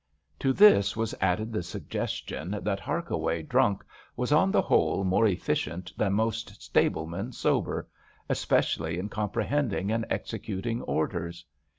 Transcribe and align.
i8 0.01 0.03
HARKAWAY 0.03 0.37
To 0.39 0.53
this 0.53 0.97
was 0.97 1.15
added 1.21 1.53
the 1.53 1.61
suggestion, 1.61 2.57
that 2.63 2.79
Harkaway 2.79 3.43
drunk 3.47 3.83
was 4.15 4.31
on 4.31 4.49
the 4.51 4.63
whole 4.63 5.03
more 5.03 5.27
efficient 5.27 5.93
than 5.95 6.13
most 6.13 6.59
stablemen 6.59 7.31
sober, 7.35 7.87
especially 8.27 8.97
in 8.97 9.09
comprehending 9.09 9.91
and 9.91 10.07
executing 10.09 10.81
orders. 10.81 11.45